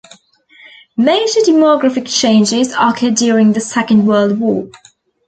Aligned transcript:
Major 0.97 1.41
demographic 1.41 2.07
changes 2.07 2.73
occurred 2.73 3.13
during 3.13 3.53
the 3.53 3.59
Second 3.59 4.07
World 4.07 4.39
War. 4.39 4.67